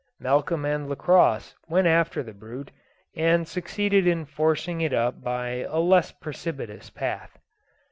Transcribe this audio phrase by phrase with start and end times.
[0.19, 2.71] Malcolm and Lacosse went after the brute,
[3.15, 7.37] and succeeded in forcing it up by a less precipitous path.